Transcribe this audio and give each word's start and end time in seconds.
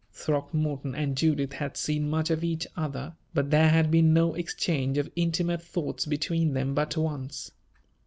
Throckmorton 0.11 0.95
and 0.95 1.15
Judith 1.15 1.53
had 1.53 1.77
seen 1.77 2.09
much 2.09 2.31
of 2.31 2.43
each 2.43 2.65
other, 2.75 3.13
but 3.35 3.51
there 3.51 3.69
had 3.69 3.91
been 3.91 4.13
no 4.15 4.33
exchange 4.33 4.97
of 4.97 5.11
intimate 5.15 5.61
thoughts 5.61 6.07
between 6.07 6.53
them 6.53 6.73
but 6.73 6.97
once. 6.97 7.51